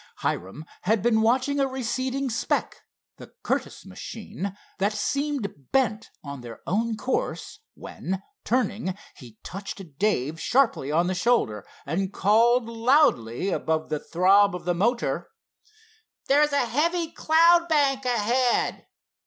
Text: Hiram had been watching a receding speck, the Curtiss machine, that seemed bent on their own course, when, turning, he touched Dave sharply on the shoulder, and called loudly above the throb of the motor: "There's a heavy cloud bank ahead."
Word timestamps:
Hiram 0.15 0.65
had 0.81 1.03
been 1.03 1.21
watching 1.21 1.59
a 1.59 1.67
receding 1.67 2.31
speck, 2.31 2.81
the 3.17 3.35
Curtiss 3.43 3.85
machine, 3.85 4.57
that 4.79 4.93
seemed 4.93 5.69
bent 5.71 6.09
on 6.23 6.41
their 6.41 6.59
own 6.65 6.97
course, 6.97 7.59
when, 7.75 8.19
turning, 8.43 8.95
he 9.17 9.37
touched 9.43 9.99
Dave 9.99 10.41
sharply 10.41 10.91
on 10.91 11.05
the 11.05 11.13
shoulder, 11.13 11.67
and 11.85 12.11
called 12.11 12.65
loudly 12.67 13.49
above 13.51 13.89
the 13.89 13.99
throb 13.99 14.55
of 14.55 14.65
the 14.65 14.73
motor: 14.73 15.29
"There's 16.27 16.51
a 16.51 16.65
heavy 16.65 17.11
cloud 17.11 17.67
bank 17.69 18.03
ahead." 18.03 18.87